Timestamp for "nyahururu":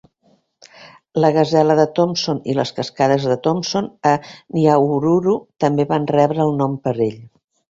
4.59-5.37